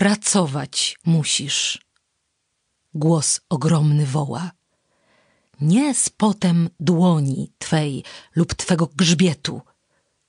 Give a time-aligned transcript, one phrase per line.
[0.00, 1.78] Pracować musisz.
[2.94, 4.50] Głos ogromny woła.
[5.60, 8.04] Nie z potem dłoni twej
[8.36, 9.60] lub twego grzbietu,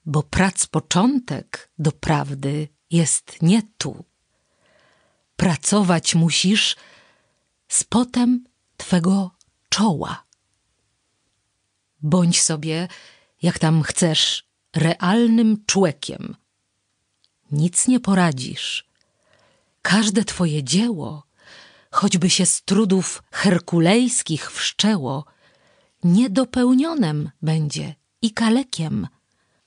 [0.05, 4.05] bo prac początek do prawdy jest nie tu.
[5.35, 6.75] Pracować musisz
[7.67, 8.43] z potem
[8.77, 9.31] twego
[9.69, 10.23] czoła.
[12.01, 12.87] Bądź sobie,
[13.41, 16.35] jak tam chcesz, realnym człowiekiem.
[17.51, 18.90] Nic nie poradzisz.
[19.81, 21.23] Każde twoje dzieło,
[21.91, 25.25] choćby się z trudów herkulejskich wszczęło,
[26.03, 29.07] niedopełnionem będzie i kalekiem,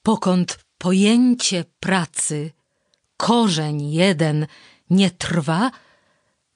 [0.03, 2.53] pokąd pojęcie pracy,
[3.17, 4.47] korzeń jeden
[4.91, 5.71] nie trwa,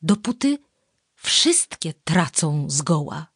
[0.03, 0.59] dopóty
[1.15, 3.27] wszystkie tracą zgoła.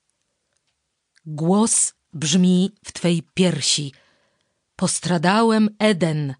[1.26, 3.92] Głos brzmi w twej piersi.
[4.76, 6.34] Postradałem Eden.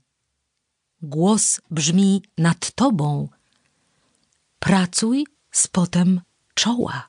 [1.02, 3.28] Głos brzmi nad tobą.
[4.72, 6.20] Pracuj z potem
[6.54, 7.08] czoła.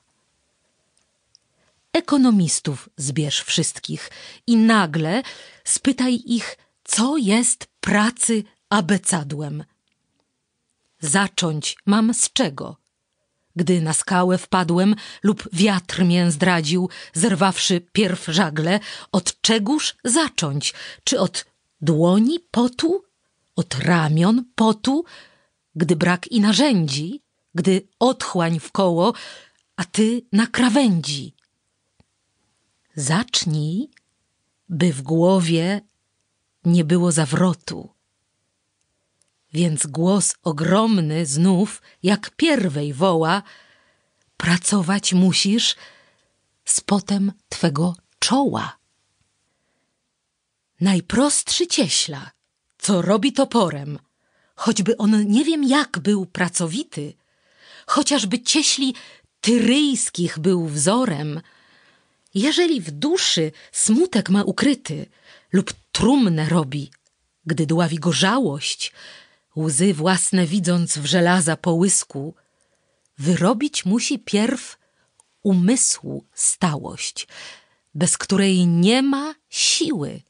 [1.92, 4.10] Ekonomistów zbierz wszystkich
[4.46, 5.22] i nagle
[5.64, 9.64] spytaj ich, co jest pracy abecadłem.
[11.00, 12.76] Zacząć mam z czego?
[13.56, 18.80] Gdy na skałę wpadłem lub wiatr mię zdradził, zerwawszy pierw żagle,
[19.12, 20.74] od czegóż zacząć?
[21.04, 21.44] Czy od
[21.80, 23.04] dłoni potu?
[23.56, 25.04] Od ramion potu?
[25.74, 27.23] Gdy brak i narzędzi?
[27.54, 29.12] Gdy otchłań w koło,
[29.76, 31.34] a ty na krawędzi?
[32.94, 33.90] Zacznij,
[34.68, 35.80] by w głowie
[36.64, 37.94] nie było zawrotu.
[39.52, 43.42] Więc głos ogromny znów, jak pierwej woła,
[44.36, 45.76] pracować musisz
[46.64, 48.78] z potem twego czoła.
[50.80, 52.30] Najprostszy cieśla,
[52.78, 53.98] co robi toporem,
[54.56, 57.14] choćby on nie wiem jak był pracowity,
[57.86, 58.94] chociażby cieśli
[59.40, 61.40] tyryjskich był wzorem,
[62.34, 65.06] jeżeli w duszy smutek ma ukryty
[65.52, 66.90] lub trumnę robi,
[67.46, 68.92] gdy dławi go żałość,
[69.56, 72.34] łzy własne widząc w żelaza połysku,
[73.18, 74.78] wyrobić musi pierw
[75.42, 77.28] umysłu stałość,
[77.94, 80.22] bez której nie ma siły,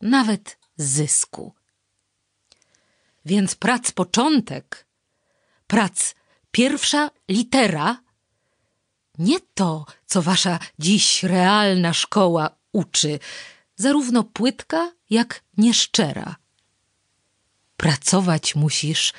[0.00, 1.52] nawet zysku.
[3.24, 4.86] Więc prac początek,
[5.66, 6.14] prac
[6.56, 8.02] pierwsza litera,
[9.18, 13.18] nie to, co wasza dziś realna szkoła uczy,
[13.76, 16.36] zarówno płytka, jak nieszczera.
[17.76, 19.12] Pracować musisz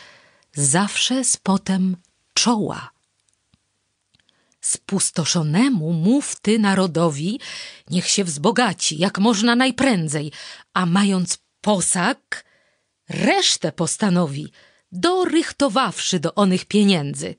[0.54, 1.98] zawsze z potem
[2.34, 2.90] czoła.
[4.62, 7.40] Spustoszonemu mów ty narodowi,
[7.90, 10.32] niech się wzbogaci, jak można najprędzej,
[10.74, 12.46] a mając posag,
[13.10, 14.52] resztę postanowi,
[14.92, 17.36] dorychtowawszy do onych pieniędzy.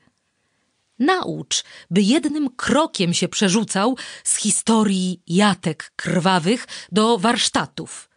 [0.98, 8.10] Naucz, by jednym krokiem się przerzucał z historii jatek krwawych do warsztatów.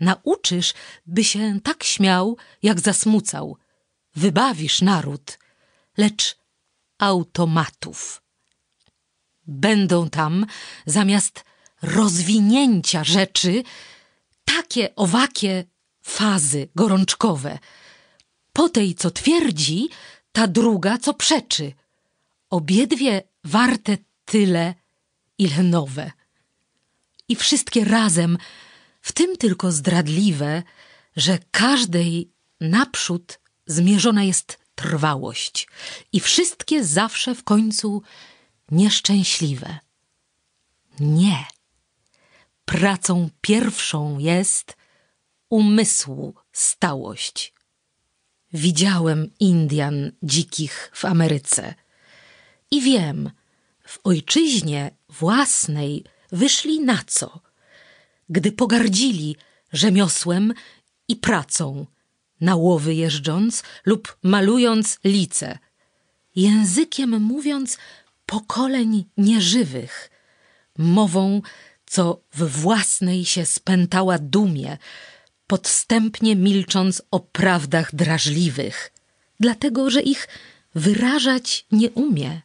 [0.00, 0.74] Nauczysz,
[1.06, 3.56] by się tak śmiał, jak zasmucał.
[4.16, 5.38] Wybawisz naród,
[5.96, 6.38] lecz
[6.98, 8.22] automatów.
[9.46, 10.46] Będą tam
[10.86, 11.44] zamiast
[11.82, 13.62] rozwinięcia rzeczy
[14.44, 15.64] takie owakie
[16.02, 17.58] fazy gorączkowe.
[18.58, 19.88] Po tej, co twierdzi,
[20.32, 21.72] ta druga, co przeczy.
[22.50, 24.74] Obiedwie warte tyle,
[25.38, 26.12] ile nowe.
[27.28, 28.38] I wszystkie razem,
[29.00, 30.62] w tym tylko zdradliwe,
[31.16, 32.30] że każdej
[32.60, 35.68] naprzód zmierzona jest trwałość
[36.12, 38.02] i wszystkie zawsze w końcu
[38.70, 39.78] nieszczęśliwe.
[41.00, 41.46] Nie.
[42.64, 44.76] Pracą pierwszą jest
[45.48, 47.57] umysłu stałość.
[48.52, 51.74] Widziałem Indian dzikich w Ameryce.
[52.70, 53.30] I wiem,
[53.86, 57.40] w ojczyźnie własnej wyszli na co,
[58.28, 59.36] gdy pogardzili
[59.72, 60.54] rzemiosłem
[61.08, 61.86] i pracą,
[62.40, 65.58] na łowy jeżdżąc lub malując lice,
[66.36, 67.78] językiem mówiąc
[68.26, 70.10] pokoleń nieżywych,
[70.78, 71.42] mową,
[71.86, 74.78] co w własnej się spętała dumie,
[75.48, 78.92] podstępnie milcząc o prawdach drażliwych,
[79.40, 80.28] dlatego że ich
[80.74, 82.42] wyrażać nie umie.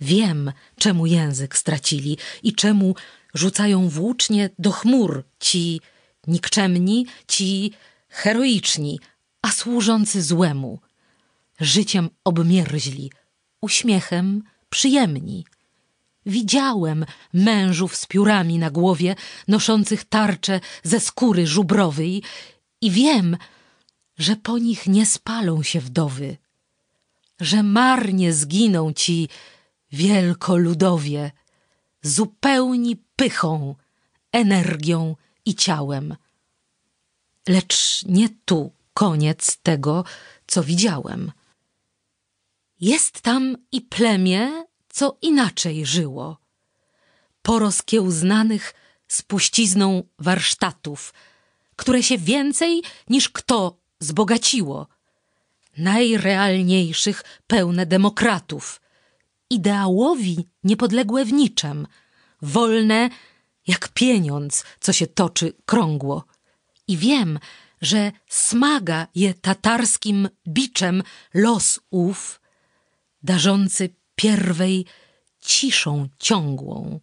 [0.00, 2.94] Wiem, czemu język stracili i czemu
[3.34, 5.80] rzucają włócznie do chmur ci
[6.26, 7.72] nikczemni, ci
[8.08, 9.00] heroiczni,
[9.42, 10.80] a służący złemu.
[11.60, 13.12] Życiem obmierzli,
[13.60, 15.44] uśmiechem przyjemni.
[16.26, 19.14] Widziałem mężów z piórami na głowie,
[19.48, 22.22] noszących tarcze ze skóry żubrowej
[22.80, 23.36] i wiem,
[24.18, 26.36] że po nich nie spalą się wdowy,
[27.40, 29.28] że marnie zginą ci
[29.92, 31.32] wielkoludowie,
[32.02, 33.74] zupełni pychą,
[34.32, 36.16] energią i ciałem.
[37.48, 40.04] Lecz nie tu koniec tego,
[40.46, 41.32] co widziałem.
[42.80, 44.64] Jest tam i plemię,
[44.96, 46.38] co inaczej żyło.
[47.42, 48.74] Porozkiełznanych
[49.08, 51.14] spuścizną warsztatów,
[51.76, 54.86] które się więcej niż kto zbogaciło.
[55.78, 58.80] Najrealniejszych pełne demokratów.
[59.50, 61.86] Ideałowi niepodległe w niczem.
[62.42, 63.10] Wolne
[63.66, 66.24] jak pieniądz, co się toczy krągło.
[66.88, 67.38] I wiem,
[67.80, 71.02] że smaga je tatarskim biczem
[71.34, 72.40] los ów,
[73.22, 74.86] darzący pierwej
[75.40, 77.00] ciszą ciągłą.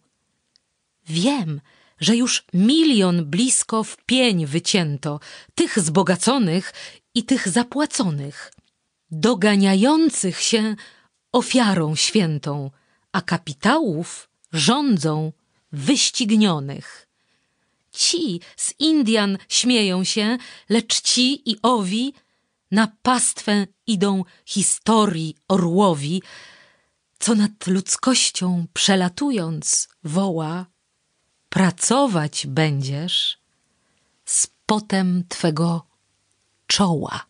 [1.06, 1.60] Wiem,
[2.00, 5.20] że już milion blisko w pień wycięto,
[5.54, 6.72] tych zbogaconych
[7.14, 8.52] i tych zapłaconych,
[9.10, 10.76] doganiających się
[11.32, 12.70] ofiarą świętą,
[13.12, 15.32] a kapitałów rządzą
[15.72, 17.08] wyścignionych.
[17.90, 20.38] Ci z Indian śmieją się,
[20.68, 22.14] lecz ci i owi
[22.70, 26.22] na pastwę idą historii orłowi,
[27.24, 30.66] co nad ludzkością przelatując woła
[31.48, 33.38] pracować będziesz
[34.24, 35.86] z potem twego
[36.66, 37.26] czoła.